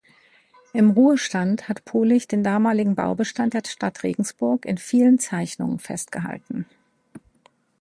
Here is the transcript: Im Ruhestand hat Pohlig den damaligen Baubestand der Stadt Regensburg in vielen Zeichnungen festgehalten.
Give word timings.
Im 0.73 0.89
Ruhestand 0.89 1.69
hat 1.69 1.85
Pohlig 1.85 2.27
den 2.27 2.43
damaligen 2.43 2.95
Baubestand 2.95 3.53
der 3.53 3.61
Stadt 3.67 4.01
Regensburg 4.01 4.65
in 4.65 4.79
vielen 4.79 5.19
Zeichnungen 5.19 5.77
festgehalten. 5.77 6.65